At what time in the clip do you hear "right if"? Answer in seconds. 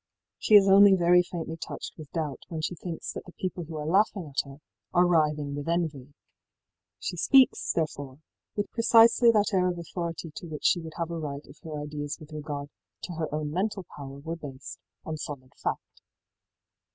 11.19-11.59